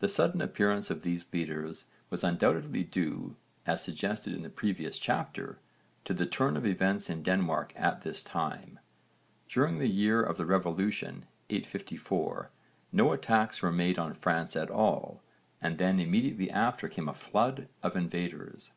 The 0.00 0.06
sudden 0.08 0.42
appearance 0.42 0.90
of 0.90 1.00
these 1.00 1.32
leaders 1.32 1.86
was 2.10 2.22
undoubtedly 2.22 2.84
due, 2.84 3.36
as 3.64 3.82
suggested 3.82 4.34
in 4.34 4.42
the 4.42 4.50
previous 4.50 4.98
chapter, 4.98 5.58
to 6.04 6.12
the 6.12 6.26
turn 6.26 6.58
of 6.58 6.66
events 6.66 7.08
in 7.08 7.22
Denmark 7.22 7.72
at 7.74 8.02
this 8.02 8.22
time. 8.22 8.78
During 9.48 9.78
the 9.78 9.88
year 9.88 10.22
of 10.22 10.36
the 10.36 10.44
revolution 10.44 11.24
854 11.48 12.50
no 12.92 13.12
attacks 13.14 13.62
were 13.62 13.72
made 13.72 13.98
on 13.98 14.12
France 14.12 14.56
at 14.56 14.68
all 14.70 15.22
and 15.62 15.78
then 15.78 16.00
immediately 16.00 16.50
after 16.50 16.86
came 16.86 17.08
a 17.08 17.14
flood 17.14 17.66
of 17.82 17.96
invaders. 17.96 18.72